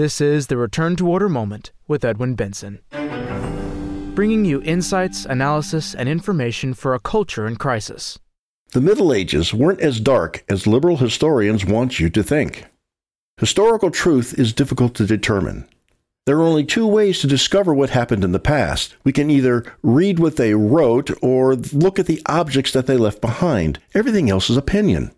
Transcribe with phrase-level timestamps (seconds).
[0.00, 2.80] This is the Return to Order moment with Edwin Benson,
[4.14, 8.18] bringing you insights, analysis, and information for a culture in crisis.
[8.72, 12.64] The Middle Ages weren't as dark as liberal historians want you to think.
[13.36, 15.68] Historical truth is difficult to determine.
[16.24, 18.96] There are only two ways to discover what happened in the past.
[19.04, 23.20] We can either read what they wrote or look at the objects that they left
[23.20, 23.80] behind.
[23.92, 25.10] Everything else is opinion.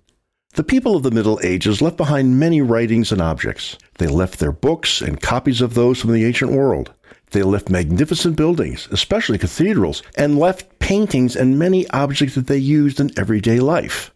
[0.54, 3.78] The people of the Middle Ages left behind many writings and objects.
[3.96, 6.92] They left their books and copies of those from the ancient world.
[7.30, 13.00] They left magnificent buildings, especially cathedrals, and left paintings and many objects that they used
[13.00, 14.12] in everyday life.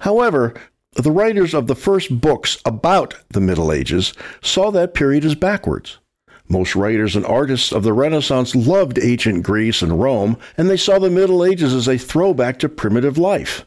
[0.00, 0.52] However,
[0.96, 4.12] the writers of the first books about the Middle Ages
[4.42, 5.96] saw that period as backwards.
[6.46, 10.98] Most writers and artists of the Renaissance loved ancient Greece and Rome, and they saw
[10.98, 13.64] the Middle Ages as a throwback to primitive life.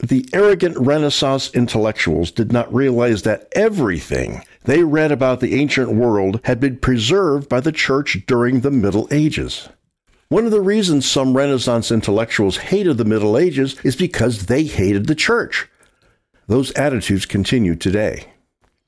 [0.00, 6.40] The arrogant Renaissance intellectuals did not realize that everything they read about the ancient world
[6.44, 9.70] had been preserved by the church during the Middle Ages.
[10.28, 15.06] One of the reasons some Renaissance intellectuals hated the Middle Ages is because they hated
[15.06, 15.66] the church.
[16.46, 18.26] Those attitudes continue today.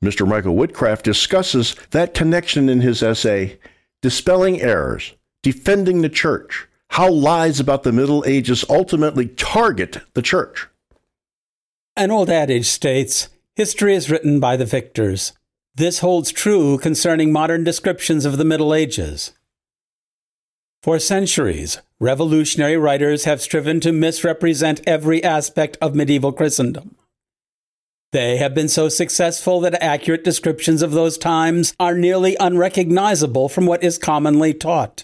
[0.05, 0.29] Mr.
[0.29, 3.59] Michael Whitcraft discusses that connection in his essay,
[4.03, 10.69] Dispelling Errors, Defending the Church, How Lies About the Middle Ages Ultimately Target the Church.
[11.99, 15.33] An old adage states history is written by the victors.
[15.75, 19.33] This holds true concerning modern descriptions of the Middle Ages.
[20.81, 26.95] For centuries, revolutionary writers have striven to misrepresent every aspect of medieval Christendom.
[28.13, 33.67] They have been so successful that accurate descriptions of those times are nearly unrecognizable from
[33.67, 35.03] what is commonly taught.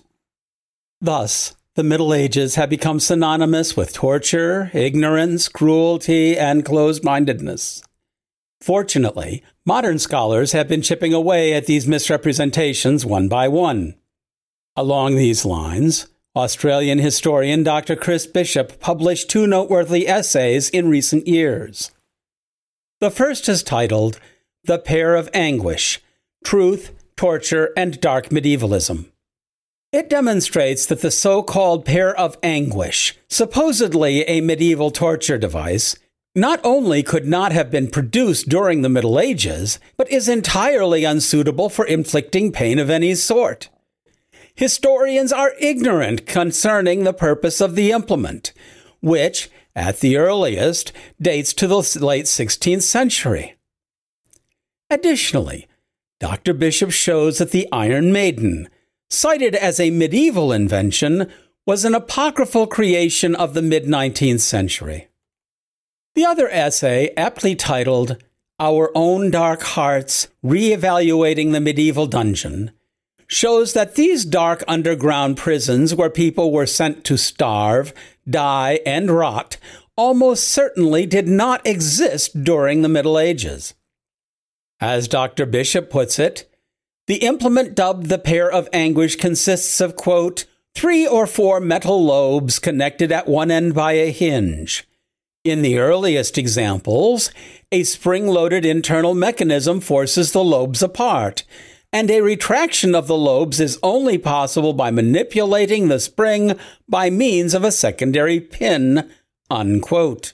[1.01, 7.83] Thus, the Middle Ages have become synonymous with torture, ignorance, cruelty, and closed mindedness.
[8.61, 13.97] Fortunately, modern scholars have been chipping away at these misrepresentations one by one.
[14.77, 17.97] Along these lines, Australian historian Dr.
[17.97, 21.91] Chris Bishop published two noteworthy essays in recent years.
[23.01, 24.21] The first is titled
[24.63, 26.01] The Pear of Anguish
[26.45, 29.11] Truth, Torture, and Dark Medievalism.
[29.95, 35.95] It demonstrates that the so called pear of anguish, supposedly a medieval torture device,
[36.35, 41.69] not only could not have been produced during the Middle Ages, but is entirely unsuitable
[41.69, 43.69] for inflicting pain of any sort.
[44.57, 48.53] Historians are ignorant concerning the purpose of the implement,
[49.01, 53.55] which, at the earliest, dates to the late 16th century.
[54.91, 55.69] Additionally,
[56.19, 56.53] Dr.
[56.53, 58.69] Bishop shows that the Iron Maiden,
[59.15, 61.31] cited as a medieval invention,
[61.67, 65.09] was an apocryphal creation of the mid 19th century.
[66.15, 68.23] The other essay, aptly titled
[68.61, 72.71] Our Own Dark Hearts Reevaluating the Medieval Dungeon,
[73.27, 77.93] shows that these dark underground prisons where people were sent to starve,
[78.29, 79.57] die, and rot
[79.97, 83.75] almost certainly did not exist during the Middle Ages.
[84.81, 85.47] As Dr.
[85.47, 86.51] Bishop puts it,
[87.07, 92.59] the implement dubbed the pear of anguish consists of, quote, three or four metal lobes
[92.59, 94.87] connected at one end by a hinge.
[95.45, 97.31] In the earliest examples,
[97.71, 101.45] a spring loaded internal mechanism forces the lobes apart,
[101.93, 107.53] and a retraction of the lobes is only possible by manipulating the spring by means
[107.53, 109.11] of a secondary pin.
[109.51, 110.33] Unquote.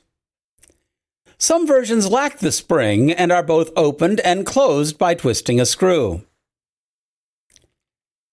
[1.37, 6.23] Some versions lack the spring and are both opened and closed by twisting a screw.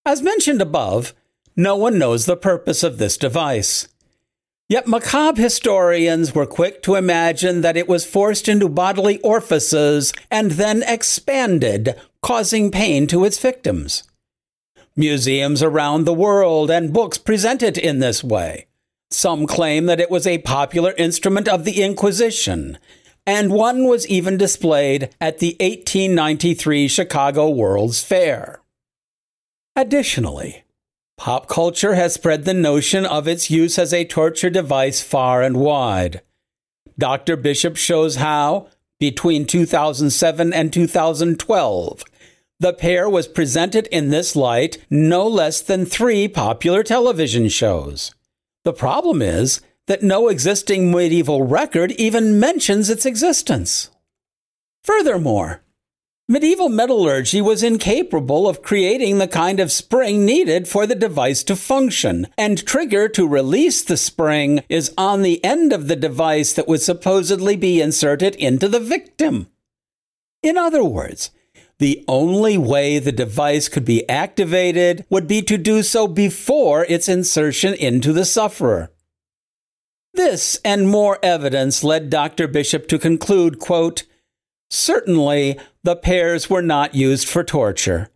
[0.07, 1.13] As mentioned above,
[1.57, 3.89] no one knows the purpose of this device.
[4.69, 10.51] Yet macabre historians were quick to imagine that it was forced into bodily orifices and
[10.51, 14.03] then expanded, causing pain to its victims.
[14.95, 18.67] Museums around the world and books present it in this way.
[19.11, 22.77] Some claim that it was a popular instrument of the Inquisition,
[23.25, 28.61] and one was even displayed at the 1893 Chicago World's Fair.
[29.77, 30.63] Additionally,
[31.17, 35.55] Pop culture has spread the notion of its use as a torture device far and
[35.55, 36.21] wide.
[36.97, 37.35] Dr.
[37.35, 38.69] Bishop shows how,
[38.99, 42.03] between 2007 and 2012,
[42.59, 48.15] the pear was presented in this light no less than three popular television shows.
[48.63, 53.91] The problem is that no existing medieval record even mentions its existence.
[54.83, 55.61] Furthermore,
[56.29, 61.55] Medieval metallurgy was incapable of creating the kind of spring needed for the device to
[61.55, 66.67] function, and trigger to release the spring is on the end of the device that
[66.67, 69.47] would supposedly be inserted into the victim.
[70.43, 71.31] In other words,
[71.79, 77.07] the only way the device could be activated would be to do so before its
[77.07, 78.91] insertion into the sufferer.
[80.13, 82.49] This and more evidence led Dr.
[82.49, 84.03] Bishop to conclude, quote,
[84.69, 88.09] Certainly, the pears were not used for torture.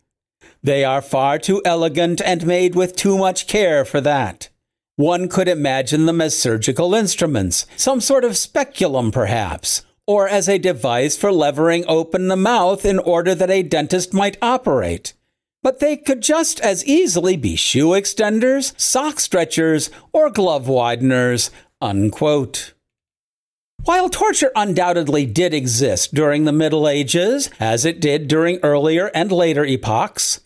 [0.62, 4.50] They are far too elegant and made with too much care for that.
[4.96, 10.58] One could imagine them as surgical instruments, some sort of speculum perhaps, or as a
[10.58, 15.14] device for levering open the mouth in order that a dentist might operate.
[15.62, 21.48] But they could just as easily be shoe extenders, sock stretchers, or glove wideners.
[21.80, 22.71] Unquote.
[23.84, 29.32] While torture undoubtedly did exist during the Middle Ages, as it did during earlier and
[29.32, 30.38] later epochs,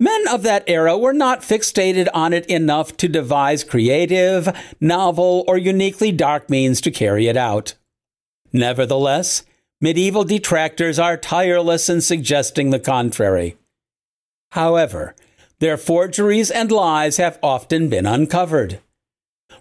[0.00, 4.48] men of that era were not fixated on it enough to devise creative,
[4.80, 7.74] novel, or uniquely dark means to carry it out.
[8.54, 9.44] Nevertheless,
[9.82, 13.58] medieval detractors are tireless in suggesting the contrary.
[14.52, 15.14] However,
[15.58, 18.80] their forgeries and lies have often been uncovered.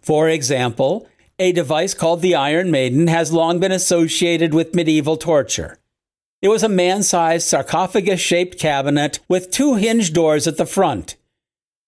[0.01, 1.09] For example,
[1.39, 5.78] a device called the Iron Maiden has long been associated with medieval torture.
[6.42, 11.16] It was a man sized sarcophagus shaped cabinet with two hinged doors at the front.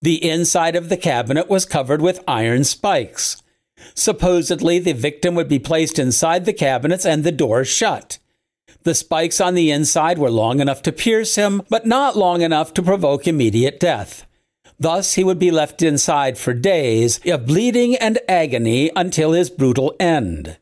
[0.01, 3.41] The inside of the cabinet was covered with iron spikes.
[3.95, 8.19] Supposedly, the victim would be placed inside the cabinets and the doors shut.
[8.83, 12.73] The spikes on the inside were long enough to pierce him, but not long enough
[12.75, 14.25] to provoke immediate death.
[14.79, 19.93] Thus, he would be left inside for days of bleeding and agony until his brutal
[19.99, 20.57] end.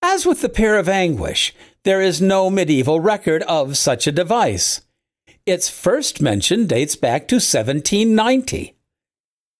[0.00, 1.54] As with the pear of anguish,
[1.84, 4.80] there is no medieval record of such a device.
[5.44, 8.76] Its first mention dates back to 1790.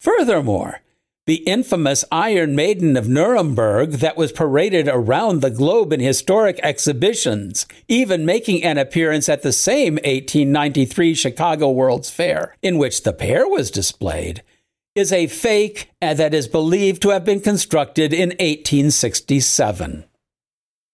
[0.01, 0.82] Furthermore,
[1.25, 7.65] the infamous Iron Maiden of Nuremberg that was paraded around the globe in historic exhibitions,
[7.87, 13.47] even making an appearance at the same 1893 Chicago World's Fair, in which the pear
[13.47, 14.43] was displayed,
[14.97, 20.05] is a fake that is believed to have been constructed in 1867.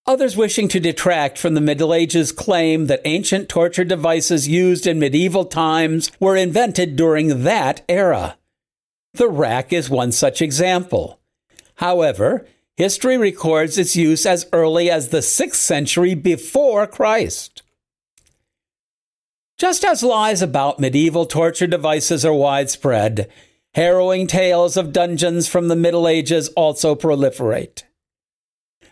[0.06, 4.98] Others wishing to detract from the Middle Ages claim that ancient torture devices used in
[4.98, 8.36] medieval times were invented during that era.
[9.18, 11.18] The rack is one such example.
[11.74, 17.62] However, history records its use as early as the 6th century before Christ.
[19.58, 23.28] Just as lies about medieval torture devices are widespread,
[23.74, 27.82] harrowing tales of dungeons from the Middle Ages also proliferate.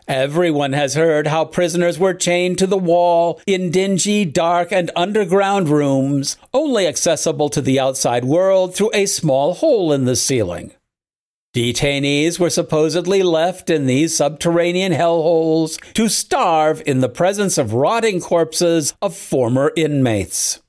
[0.09, 5.69] Everyone has heard how prisoners were chained to the wall in dingy, dark, and underground
[5.69, 10.73] rooms, only accessible to the outside world through a small hole in the ceiling.
[11.57, 18.21] Detainees were supposedly left in these subterranean hellholes to starve in the presence of rotting
[18.21, 20.61] corpses of former inmates.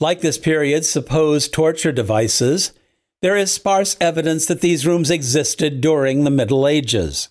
[0.00, 2.72] Like this period's supposed torture devices,
[3.20, 7.28] there is sparse evidence that these rooms existed during the Middle Ages.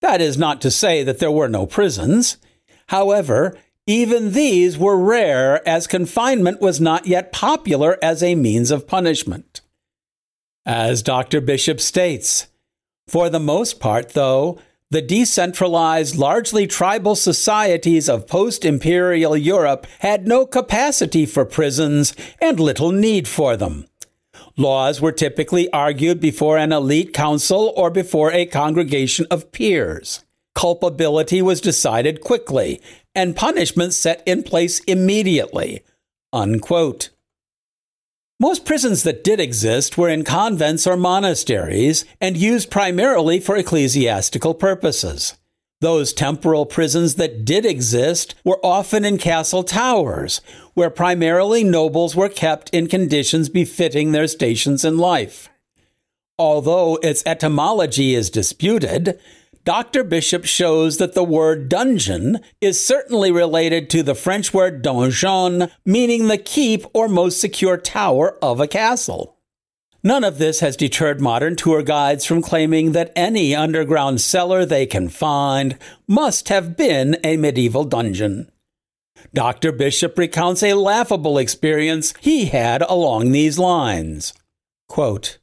[0.00, 2.36] That is not to say that there were no prisons.
[2.88, 3.56] However,
[3.86, 9.60] even these were rare as confinement was not yet popular as a means of punishment.
[10.64, 11.40] As Dr.
[11.40, 12.46] Bishop states,
[13.06, 14.58] for the most part, though,
[14.90, 22.60] the decentralized, largely tribal societies of post imperial Europe had no capacity for prisons and
[22.60, 23.86] little need for them.
[24.56, 30.24] Laws were typically argued before an elite council or before a congregation of peers.
[30.54, 32.80] Culpability was decided quickly,
[33.16, 35.82] and punishment set in place immediately.
[36.32, 37.10] Unquote.
[38.38, 44.54] Most prisons that did exist were in convents or monasteries and used primarily for ecclesiastical
[44.54, 45.34] purposes.
[45.80, 50.40] Those temporal prisons that did exist were often in castle towers,
[50.74, 55.48] where primarily nobles were kept in conditions befitting their stations in life.
[56.38, 59.20] Although its etymology is disputed,
[59.64, 60.04] Dr.
[60.04, 66.26] Bishop shows that the word dungeon is certainly related to the French word donjon, meaning
[66.28, 69.38] the keep or most secure tower of a castle.
[70.06, 74.84] None of this has deterred modern tour guides from claiming that any underground cellar they
[74.84, 78.50] can find must have been a medieval dungeon.
[79.32, 79.72] Dr.
[79.72, 84.34] Bishop recounts a laughable experience he had along these lines.
[84.88, 85.38] Quote,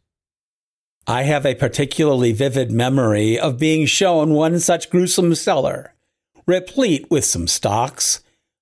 [1.07, 5.95] I have a particularly vivid memory of being shown one such gruesome cellar,
[6.45, 8.21] replete with some stocks,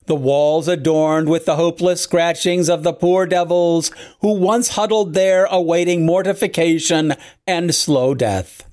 [0.10, 5.46] the walls adorned with the hopeless scratchings of the poor devils who once huddled there
[5.46, 7.14] awaiting mortification
[7.46, 8.68] and slow death.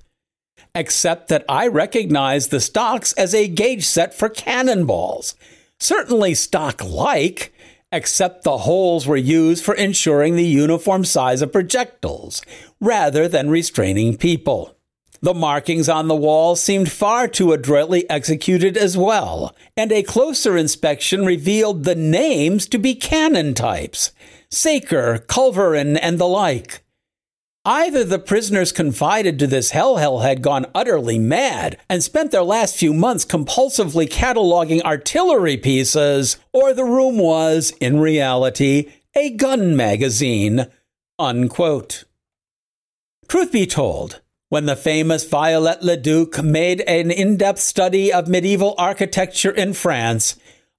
[0.74, 5.34] Except that I recognized the stocks as a gauge set for cannonballs.
[5.78, 7.52] Certainly stock like,
[7.92, 12.40] except the holes were used for ensuring the uniform size of projectiles,
[12.80, 14.75] rather than restraining people.
[15.20, 20.56] The markings on the wall seemed far too adroitly executed as well, and a closer
[20.56, 24.12] inspection revealed the names to be cannon types
[24.50, 26.82] Saker, Culverin, and the like.
[27.64, 32.76] Either the prisoners confided to this hellhell had gone utterly mad and spent their last
[32.76, 40.66] few months compulsively cataloging artillery pieces, or the room was, in reality, a gun magazine.
[41.18, 42.04] Unquote.
[43.26, 48.28] Truth be told, when the famous Viollet le Duc made an in depth study of
[48.28, 50.36] medieval architecture in France,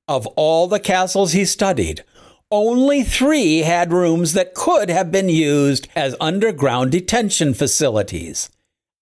[0.07, 2.03] of all the castles he studied,
[2.49, 8.49] only three had rooms that could have been used as underground detention facilities.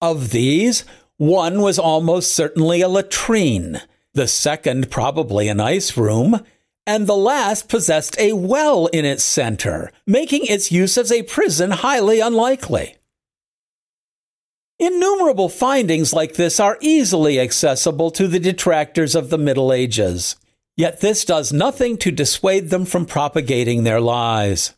[0.01, 0.83] Of these,
[1.17, 3.81] one was almost certainly a latrine,
[4.13, 6.43] the second probably an ice room,
[6.87, 11.71] and the last possessed a well in its center, making its use as a prison
[11.71, 12.95] highly unlikely.
[14.77, 20.35] Innumerable findings like this are easily accessible to the detractors of the Middle Ages.
[20.75, 24.73] Yet this does nothing to dissuade them from propagating their lies.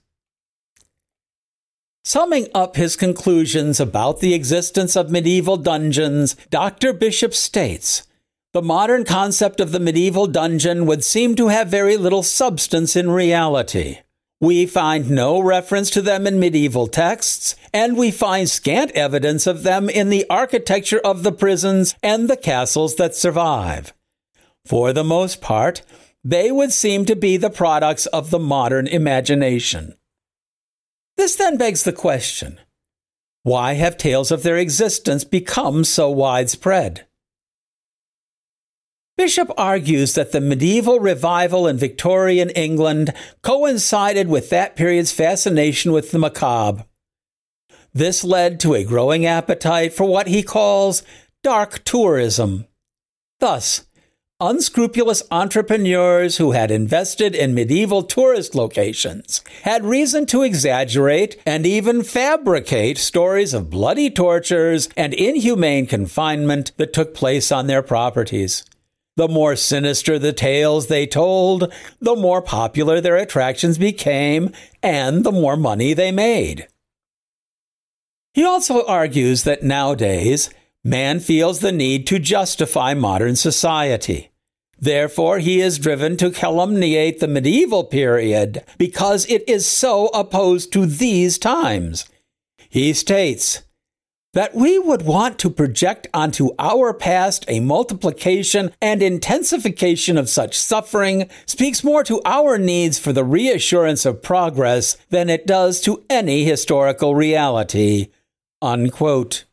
[2.04, 6.94] Summing up his conclusions about the existence of medieval dungeons, Dr.
[6.94, 8.04] Bishop states
[8.54, 13.12] the modern concept of the medieval dungeon would seem to have very little substance in
[13.12, 14.00] reality.
[14.40, 19.64] We find no reference to them in medieval texts, and we find scant evidence of
[19.64, 23.94] them in the architecture of the prisons and the castles that survive.
[24.66, 25.82] For the most part,
[26.24, 29.96] they would seem to be the products of the modern imagination.
[31.16, 32.60] This then begs the question
[33.44, 37.08] why have tales of their existence become so widespread?
[39.18, 46.12] Bishop argues that the medieval revival in Victorian England coincided with that period's fascination with
[46.12, 46.86] the macabre.
[47.96, 51.02] This led to a growing appetite for what he calls
[51.42, 52.68] dark tourism.
[53.40, 53.86] Thus,
[54.40, 62.04] unscrupulous entrepreneurs who had invested in medieval tourist locations had reason to exaggerate and even
[62.04, 68.64] fabricate stories of bloody tortures and inhumane confinement that took place on their properties.
[69.18, 74.52] The more sinister the tales they told, the more popular their attractions became
[74.84, 76.68] and the more money they made.
[78.36, 80.52] He also argues that nowadays,
[80.84, 84.30] man feels the need to justify modern society.
[84.80, 90.86] Therefore, he is driven to calumniate the medieval period because it is so opposed to
[90.86, 92.08] these times.
[92.70, 93.64] He states
[94.34, 100.58] that we would want to project onto our past a multiplication and intensification of such
[100.58, 106.04] suffering speaks more to our needs for the reassurance of progress than it does to
[106.10, 108.10] any historical reality.
[108.62, 109.46] Unquote.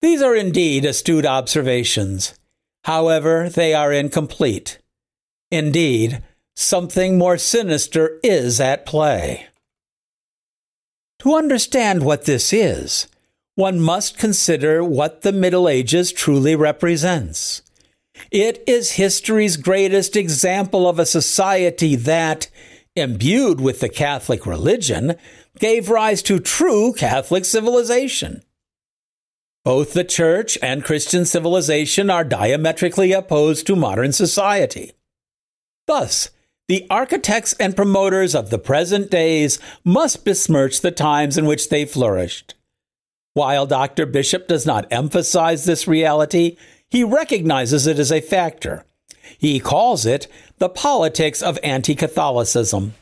[0.00, 2.34] These are indeed astute observations.
[2.84, 4.78] However, they are incomplete.
[5.50, 6.22] Indeed,
[6.56, 9.46] something more sinister is at play.
[11.20, 13.08] To understand what this is,
[13.58, 17.60] one must consider what the Middle Ages truly represents.
[18.30, 22.48] It is history's greatest example of a society that,
[22.94, 25.16] imbued with the Catholic religion,
[25.58, 28.44] gave rise to true Catholic civilization.
[29.64, 34.92] Both the church and Christian civilization are diametrically opposed to modern society.
[35.88, 36.30] Thus,
[36.68, 41.84] the architects and promoters of the present days must besmirch the times in which they
[41.84, 42.54] flourished.
[43.34, 44.06] While Dr.
[44.06, 46.56] Bishop does not emphasize this reality,
[46.90, 48.84] he recognizes it as a factor.
[49.38, 50.26] He calls it
[50.58, 52.94] the politics of anti Catholicism.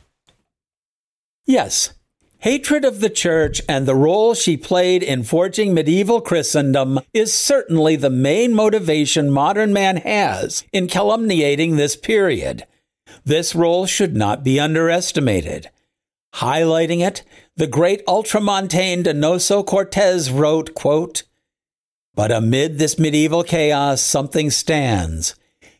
[1.45, 1.93] Yes,
[2.39, 7.95] Hatred of the church and the role she played in forging medieval Christendom is certainly
[7.95, 12.65] the main motivation modern man has in calumniating this period.
[13.25, 15.69] This role should not be underestimated.
[16.37, 17.23] Highlighting it,
[17.55, 21.23] the great ultramontane Donoso Cortés wrote, quote,
[22.13, 25.33] But amid this medieval chaos, something stands.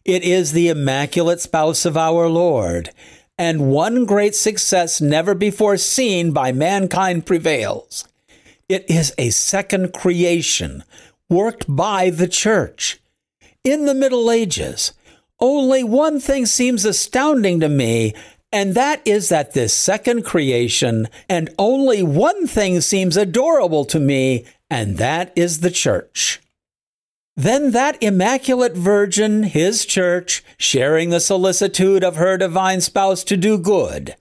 [0.04, 2.90] It is the immaculate spouse of our Lord,
[3.38, 8.08] and one great success never before seen by mankind prevails.
[8.68, 10.84] It is a second creation
[11.30, 13.00] worked by the church.
[13.64, 14.94] In the Middle Ages,
[15.40, 18.16] only one thing seems astounding to me,
[18.51, 24.46] and that is that this second creation, and only one thing seems adorable to me,
[24.70, 26.42] and that is the church.
[27.36, 33.60] Then that Immaculate Virgin, his church, sharing the solicitude of her divine spouse to do
[33.60, 34.16] good,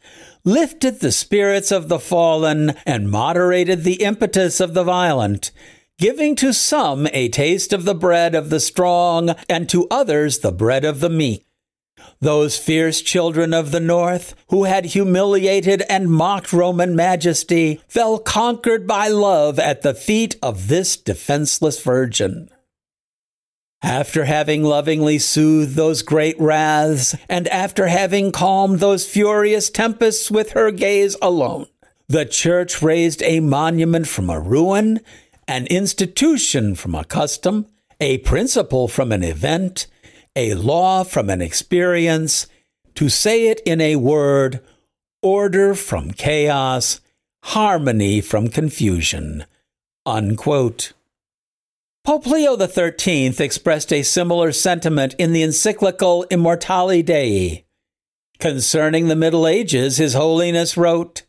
[0.44, 5.50] lifted the spirits of the fallen and moderated the impetus of the violent,
[5.98, 10.52] giving to some a taste of the bread of the strong, and to others the
[10.52, 11.45] bread of the meek.
[12.20, 18.86] Those fierce children of the north, who had humiliated and mocked Roman majesty, fell conquered
[18.86, 22.48] by love at the feet of this defenseless virgin.
[23.82, 30.52] After having lovingly soothed those great wraths, and after having calmed those furious tempests with
[30.52, 31.66] her gaze alone,
[32.08, 35.00] the Church raised a monument from a ruin,
[35.46, 37.66] an institution from a custom,
[38.00, 39.86] a principle from an event,
[40.36, 42.46] a law from an experience,
[42.94, 44.60] to say it in a word,
[45.22, 47.00] order from chaos,
[47.42, 49.44] harmony from confusion.
[50.04, 50.92] Unquote.
[52.04, 57.64] Pope Leo XIII expressed a similar sentiment in the encyclical Immortale Dei.
[58.38, 61.22] Concerning the Middle Ages, His Holiness wrote,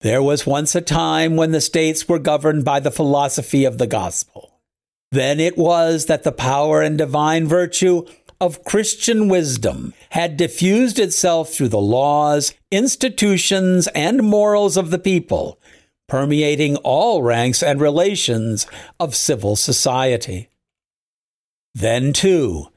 [0.00, 3.88] There was once a time when the states were governed by the philosophy of the
[3.88, 4.49] gospel.
[5.12, 8.04] Then it was that the power and divine virtue
[8.40, 15.58] of Christian wisdom had diffused itself through the laws, institutions, and morals of the people,
[16.08, 18.66] permeating all ranks and relations
[18.98, 20.48] of civil society.
[21.74, 22.68] Then, too,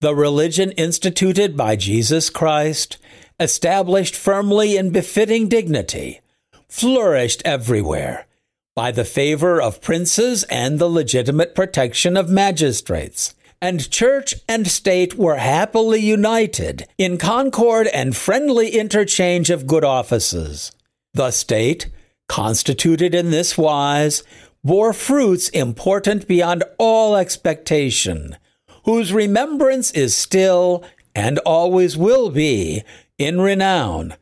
[0.00, 2.98] the religion instituted by Jesus Christ,
[3.40, 6.20] established firmly in befitting dignity,
[6.68, 8.26] flourished everywhere
[8.76, 13.34] by the favor of princes and the legitimate protection of magistrates.
[13.60, 20.72] And church and state were happily united in concord and friendly interchange of good offices.
[21.14, 21.88] The state,
[22.28, 24.22] constituted in this wise,
[24.62, 28.36] bore fruits important beyond all expectation,
[28.84, 32.84] whose remembrance is still, and always will be,
[33.16, 34.14] in renown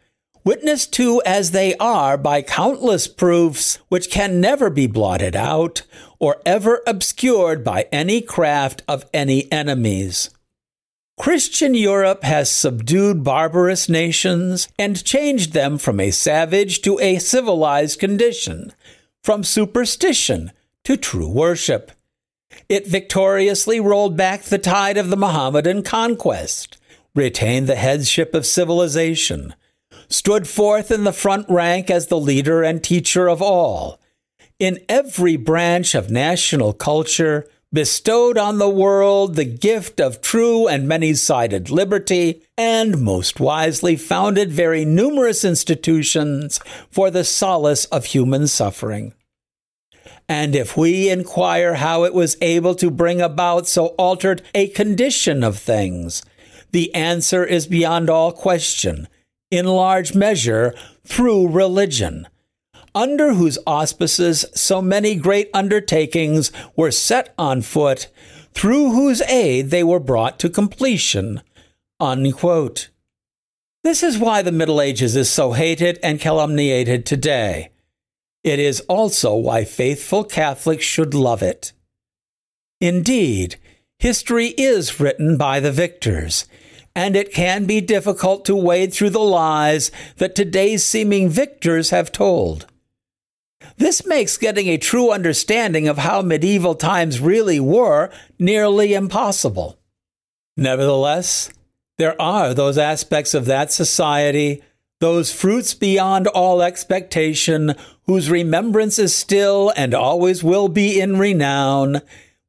[0.45, 5.83] witnessed to as they are by countless proofs which can never be blotted out
[6.19, 10.30] or ever obscured by any craft of any enemies.
[11.17, 18.00] Christian Europe has subdued barbarous nations and changed them from a savage to a civilized
[18.00, 18.73] condition,
[19.23, 20.50] from superstition
[20.83, 21.93] to true worship.
[22.69, 26.78] It victoriously rolled back the tide of the Mohammedan conquest,
[27.15, 29.54] retained the headship of civilization,
[30.15, 34.00] stood forth in the front rank as the leader and teacher of all.
[34.61, 40.87] In every branch of national culture, bestowed on the world the gift of true and
[40.87, 48.47] many sided liberty, and most wisely founded very numerous institutions for the solace of human
[48.47, 49.13] suffering.
[50.29, 55.43] And if we inquire how it was able to bring about so altered a condition
[55.43, 56.23] of things,
[56.71, 59.09] the answer is beyond all question
[59.56, 62.26] in large measure through religion,
[62.95, 68.08] under whose auspices so many great undertakings were set on foot,
[68.52, 71.40] through whose aid they were brought to completion.
[72.00, 72.90] Unquote.
[73.82, 77.71] This is why the Middle Ages is so hated and calumniated today.
[78.43, 81.73] It is also why faithful Catholics should love it.
[82.80, 83.56] Indeed,
[83.99, 86.47] history is written by the victors,
[86.95, 92.13] and it can be difficult to wade through the lies that today's seeming victors have
[92.13, 92.67] told.
[93.76, 99.78] This makes getting a true understanding of how medieval times really were nearly impossible.
[100.57, 101.50] Nevertheless,
[101.99, 104.63] there are those aspects of that society,
[105.00, 107.75] those fruits beyond all expectation,
[108.07, 112.00] whose remembrance is still and always will be in renown,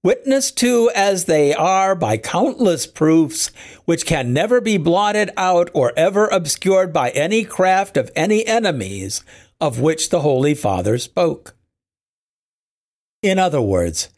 [0.05, 3.47] witnessed to as they are by countless proofs,
[3.85, 9.23] which can never be blotted out or ever obscured by any craft of any enemies
[9.59, 11.55] of which the Holy Father spoke.
[13.23, 14.09] In other words,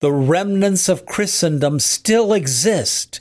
[0.00, 3.20] the remnants of Christendom still exist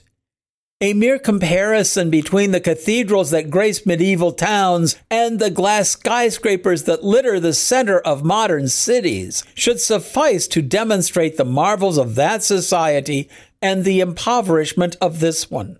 [0.82, 7.04] a mere comparison between the cathedrals that grace medieval towns and the glass skyscrapers that
[7.04, 13.30] litter the center of modern cities should suffice to demonstrate the marvels of that society
[13.62, 15.80] and the impoverishment of this one.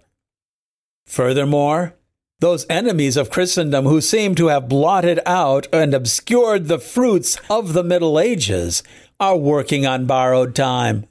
[1.06, 1.96] Furthermore,
[2.40, 7.74] those enemies of Christendom who seem to have blotted out and obscured the fruits of
[7.74, 8.84] the Middle Ages
[9.20, 11.06] are working on borrowed time.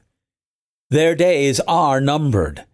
[0.91, 2.65] Their days are numbered.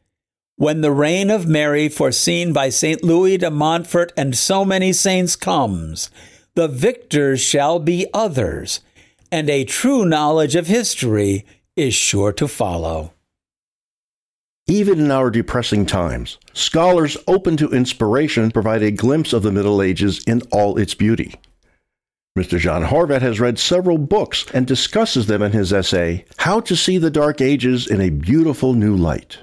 [0.59, 3.05] When the reign of Mary, foreseen by St.
[3.05, 6.11] Louis de Montfort and so many saints, comes,
[6.57, 8.81] the victors shall be others,
[9.31, 13.13] and a true knowledge of history is sure to follow.
[14.67, 19.81] Even in our depressing times, scholars open to inspiration provide a glimpse of the Middle
[19.81, 21.37] Ages in all its beauty.
[22.37, 22.59] Mr.
[22.59, 26.99] John Horvat has read several books and discusses them in his essay, How to See
[26.99, 29.39] the Dark Ages in a Beautiful New Light.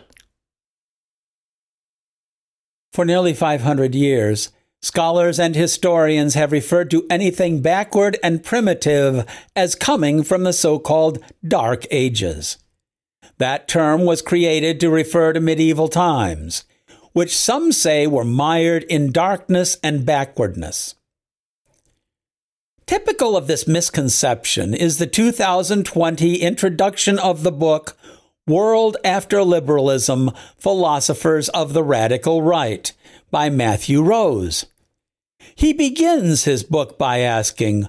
[2.96, 9.76] For nearly 500 years, scholars and historians have referred to anything backward and primitive as
[9.76, 12.58] coming from the so called Dark Ages.
[13.38, 16.64] That term was created to refer to medieval times,
[17.12, 20.96] which some say were mired in darkness and backwardness.
[22.86, 27.98] Typical of this misconception is the 2020 introduction of the book
[28.48, 30.30] World After Liberalism
[30.60, 32.92] Philosophers of the Radical Right
[33.32, 34.68] by Matthew Rose.
[35.56, 37.88] He begins his book by asking,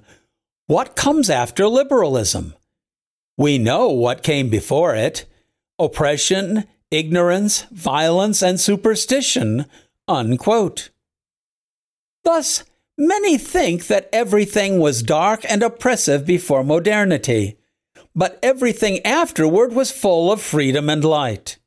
[0.67, 2.55] What comes after liberalism?
[3.37, 5.27] We know what came before it
[5.79, 9.67] oppression, ignorance, violence, and superstition.
[10.09, 10.89] Unquote.
[12.25, 12.65] Thus,
[12.97, 17.59] many think that everything was dark and oppressive before modernity
[18.17, 21.59] but everything afterward was full of freedom and light.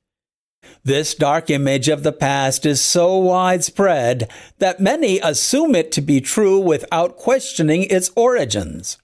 [0.83, 6.19] This dark image of the past is so widespread that many assume it to be
[6.19, 8.97] true without questioning its origins.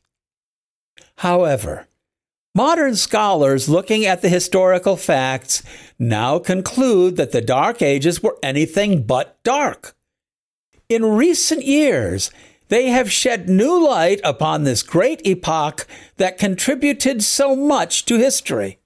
[1.17, 1.87] However,
[2.55, 5.61] modern scholars looking at the historical facts
[5.99, 9.95] now conclude that the Dark Ages were anything but dark.
[10.89, 12.31] In recent years,
[12.67, 18.79] they have shed new light upon this great epoch that contributed so much to history.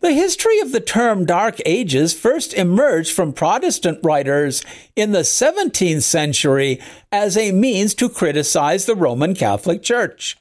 [0.00, 4.64] The history of the term Dark Ages first emerged from Protestant writers
[4.96, 10.36] in the 17th century as a means to criticize the Roman Catholic Church.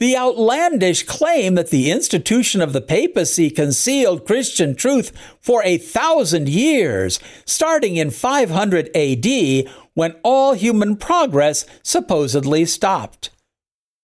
[0.00, 6.48] The outlandish claim that the institution of the papacy concealed Christian truth for a thousand
[6.48, 13.30] years, starting in 500 AD, when all human progress supposedly stopped.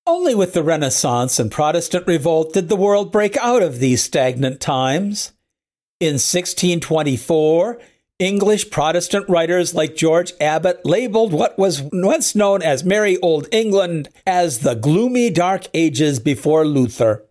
[0.04, 4.60] Only with the Renaissance and Protestant revolt did the world break out of these stagnant
[4.60, 5.32] times.
[6.00, 7.78] In 1624,
[8.24, 14.08] English Protestant writers like George Abbot labeled what was once known as Merry Old England
[14.26, 17.26] as the gloomy dark ages before Luther.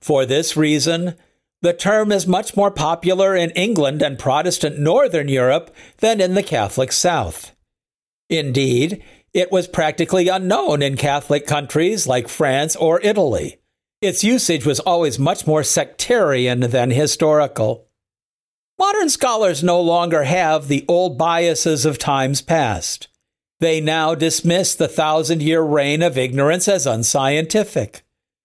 [0.00, 1.14] For this reason,
[1.60, 6.42] the term is much more popular in England and Protestant Northern Europe than in the
[6.42, 7.54] Catholic South.
[8.28, 9.00] Indeed,
[9.32, 13.58] it was practically unknown in Catholic countries like France or Italy.
[14.00, 17.86] Its usage was always much more sectarian than historical.
[18.82, 23.06] Modern scholars no longer have the old biases of times past.
[23.60, 28.02] They now dismiss the thousand year reign of ignorance as unscientific.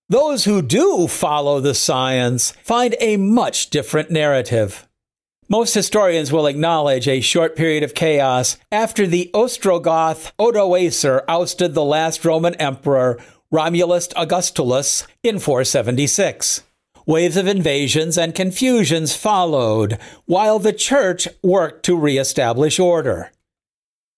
[0.09, 4.87] Those who do follow the science find a much different narrative.
[5.49, 11.83] Most historians will acknowledge a short period of chaos after the Ostrogoth Odoacer ousted the
[11.83, 13.19] last Roman emperor,
[13.49, 16.61] Romulus Augustulus, in 476.
[17.07, 23.31] Waves of invasions and confusions followed, while the church worked to reestablish order.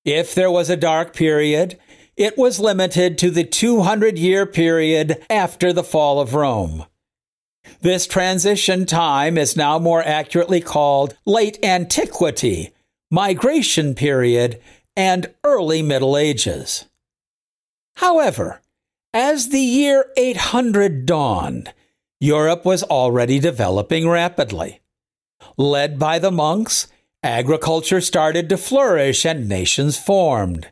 [0.03, 1.77] If there was a dark period,
[2.17, 6.85] it was limited to the 200 year period after the fall of Rome.
[7.81, 12.71] This transition time is now more accurately called late antiquity,
[13.11, 14.59] migration period,
[14.95, 16.85] and early Middle Ages.
[17.97, 18.61] However,
[19.13, 21.71] as the year 800 dawned,
[22.19, 24.81] Europe was already developing rapidly.
[25.55, 26.87] Led by the monks,
[27.23, 30.67] agriculture started to flourish and nations formed.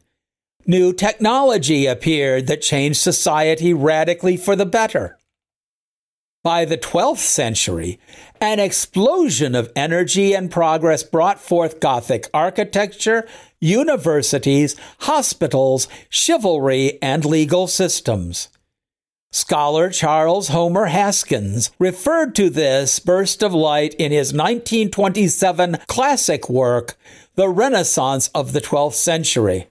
[0.65, 5.17] New technology appeared that changed society radically for the better.
[6.43, 7.99] By the 12th century,
[8.41, 13.27] an explosion of energy and progress brought forth Gothic architecture,
[13.61, 18.49] universities, hospitals, chivalry, and legal systems.
[19.31, 26.97] Scholar Charles Homer Haskins referred to this burst of light in his 1927 classic work,
[27.35, 29.67] The Renaissance of the Twelfth Century.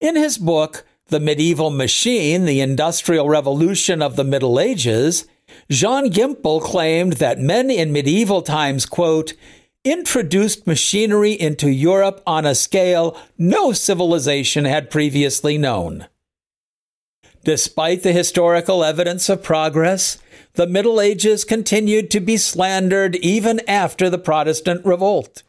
[0.00, 5.26] In his book, The Medieval Machine, The Industrial Revolution of the Middle Ages,
[5.70, 9.34] Jean Gimpel claimed that men in medieval times, quote,
[9.84, 16.06] introduced machinery into Europe on a scale no civilization had previously known.
[17.46, 20.18] Despite the historical evidence of progress,
[20.54, 25.44] the Middle Ages continued to be slandered even after the Protestant revolt.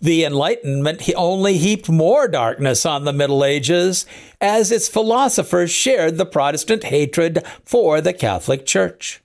[0.00, 4.04] The Enlightenment only heaped more darkness on the Middle Ages
[4.40, 9.22] as its philosophers shared the Protestant hatred for the Catholic Church.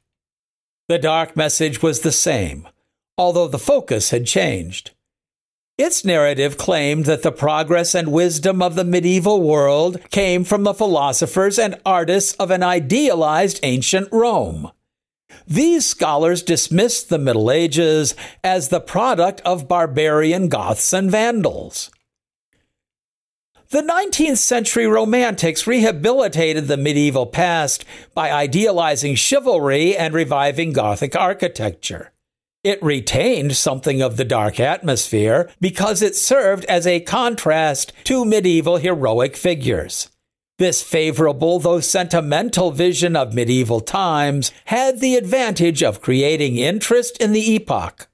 [0.87, 2.67] The dark message was the same,
[3.17, 4.91] although the focus had changed.
[5.77, 10.73] Its narrative claimed that the progress and wisdom of the medieval world came from the
[10.73, 14.71] philosophers and artists of an idealized ancient Rome.
[15.45, 21.91] These scholars dismissed the Middle Ages as the product of barbarian Goths and Vandals.
[23.69, 27.85] The 19th century Romantics rehabilitated the medieval past
[28.15, 32.13] by idealizing chivalry and reviving Gothic architecture.
[32.67, 38.75] It retained something of the dark atmosphere because it served as a contrast to medieval
[38.75, 40.09] heroic figures.
[40.57, 47.31] This favorable, though sentimental vision of medieval times had the advantage of creating interest in
[47.31, 48.09] the epoch.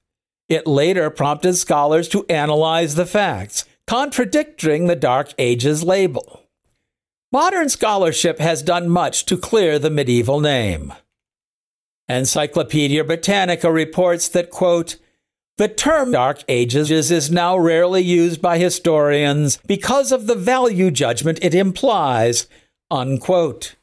[0.48, 6.44] It later prompted scholars to analyze the facts, contradicting the Dark Ages label.
[7.32, 10.92] Modern scholarship has done much to clear the medieval name.
[12.08, 14.96] Encyclopedia Britannica reports that, quote,
[15.56, 21.38] the term Dark Ages is now rarely used by historians because of the value judgment
[21.42, 22.48] it implies.
[22.90, 23.76] Unquote.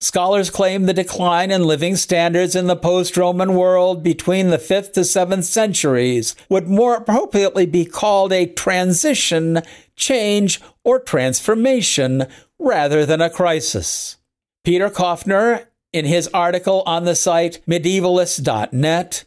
[0.00, 4.92] Scholars claim the decline in living standards in the post Roman world between the 5th
[4.92, 9.60] to 7th centuries would more appropriately be called a transition,
[9.96, 12.26] change, or transformation
[12.58, 14.16] rather than a crisis.
[14.64, 19.24] Peter Koffner, in his article on the site medievalist.net,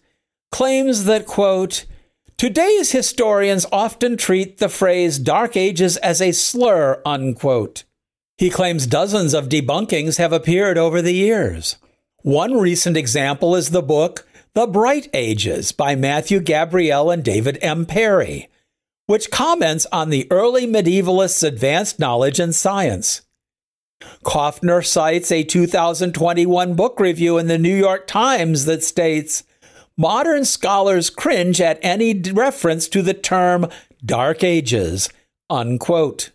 [0.52, 1.86] claims that, quote,
[2.38, 7.84] Today's historians often treat the phrase Dark Ages as a slur, unquote.
[8.38, 11.78] He claims dozens of debunkings have appeared over the years.
[12.24, 17.86] One recent example is the book The Bright Ages by Matthew Gabriele and David M.
[17.86, 18.50] Perry,
[19.06, 23.21] which comments on the early medievalists' advanced knowledge and science.
[24.24, 29.44] Koffner cites a 2021 book review in the New York Times that states
[29.98, 33.68] modern scholars cringe at any reference to the term
[34.04, 35.10] Dark Ages.
[35.50, 36.32] Unquote.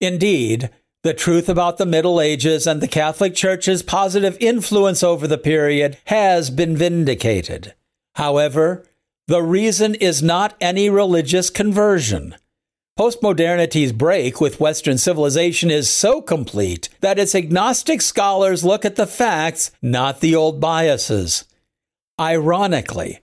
[0.00, 0.70] Indeed,
[1.02, 5.96] the truth about the Middle Ages and the Catholic Church's positive influence over the period
[6.06, 7.74] has been vindicated.
[8.16, 8.84] However,
[9.26, 12.34] the reason is not any religious conversion.
[12.98, 19.06] Postmodernity's break with Western civilization is so complete that its agnostic scholars look at the
[19.06, 21.44] facts, not the old biases.
[22.20, 23.20] Ironically,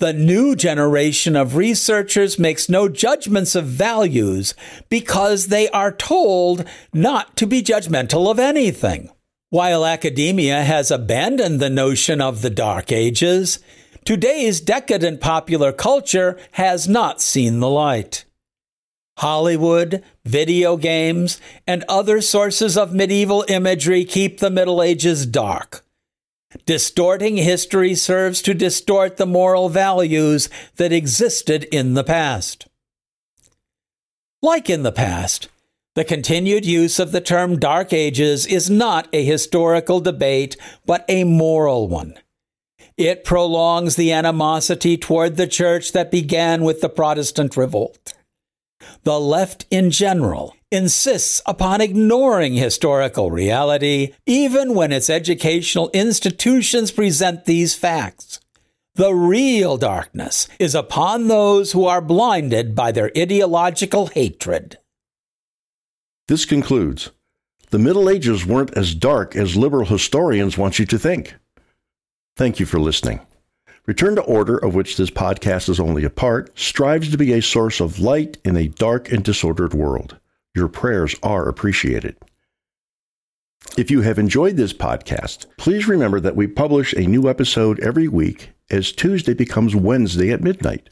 [0.00, 4.54] the new generation of researchers makes no judgments of values
[4.88, 9.10] because they are told not to be judgmental of anything.
[9.50, 13.58] While academia has abandoned the notion of the Dark Ages,
[14.04, 18.24] today's decadent popular culture has not seen the light.
[19.20, 25.84] Hollywood, video games, and other sources of medieval imagery keep the Middle Ages dark.
[26.64, 32.66] Distorting history serves to distort the moral values that existed in the past.
[34.40, 35.48] Like in the past,
[35.94, 40.56] the continued use of the term Dark Ages is not a historical debate,
[40.86, 42.14] but a moral one.
[42.96, 48.14] It prolongs the animosity toward the church that began with the Protestant revolt.
[49.04, 57.44] The left in general insists upon ignoring historical reality, even when its educational institutions present
[57.44, 58.40] these facts.
[58.94, 64.78] The real darkness is upon those who are blinded by their ideological hatred.
[66.28, 67.10] This concludes
[67.70, 71.34] The Middle Ages weren't as dark as liberal historians want you to think.
[72.36, 73.20] Thank you for listening.
[73.90, 77.42] Return to Order, of which this podcast is only a part, strives to be a
[77.42, 80.16] source of light in a dark and disordered world.
[80.54, 82.14] Your prayers are appreciated.
[83.76, 88.06] If you have enjoyed this podcast, please remember that we publish a new episode every
[88.06, 90.88] week as Tuesday becomes Wednesday at midnight.